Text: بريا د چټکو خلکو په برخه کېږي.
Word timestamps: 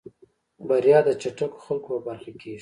بريا 0.67 0.99
د 1.07 1.09
چټکو 1.21 1.57
خلکو 1.65 1.89
په 1.97 2.01
برخه 2.07 2.31
کېږي. 2.41 2.59